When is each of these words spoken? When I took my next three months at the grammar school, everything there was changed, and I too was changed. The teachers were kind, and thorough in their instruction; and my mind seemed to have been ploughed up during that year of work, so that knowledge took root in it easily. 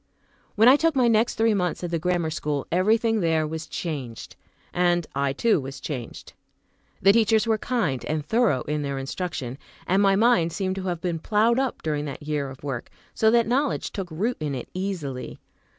When 0.55 0.67
I 0.67 0.77
took 0.77 0.95
my 0.95 1.07
next 1.07 1.35
three 1.35 1.53
months 1.53 1.83
at 1.83 1.91
the 1.91 1.99
grammar 1.99 2.31
school, 2.31 2.65
everything 2.71 3.19
there 3.19 3.45
was 3.45 3.67
changed, 3.67 4.35
and 4.73 5.05
I 5.13 5.31
too 5.31 5.59
was 5.61 5.79
changed. 5.79 6.33
The 7.03 7.11
teachers 7.11 7.45
were 7.45 7.59
kind, 7.59 8.03
and 8.05 8.25
thorough 8.25 8.63
in 8.63 8.81
their 8.81 8.97
instruction; 8.97 9.59
and 9.85 10.01
my 10.01 10.15
mind 10.15 10.53
seemed 10.53 10.73
to 10.77 10.85
have 10.87 11.01
been 11.01 11.19
ploughed 11.19 11.59
up 11.59 11.83
during 11.83 12.05
that 12.05 12.23
year 12.23 12.49
of 12.49 12.63
work, 12.63 12.89
so 13.13 13.29
that 13.29 13.45
knowledge 13.45 13.91
took 13.91 14.09
root 14.09 14.37
in 14.39 14.55
it 14.55 14.69
easily. 14.73 15.37